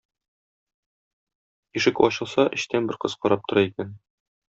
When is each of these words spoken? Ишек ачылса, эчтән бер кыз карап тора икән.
Ишек 1.81 2.01
ачылса, 2.07 2.47
эчтән 2.61 2.89
бер 2.93 2.99
кыз 3.05 3.17
карап 3.27 3.45
тора 3.53 3.65
икән. 3.69 3.93